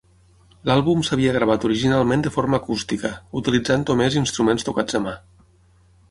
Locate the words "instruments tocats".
4.23-4.99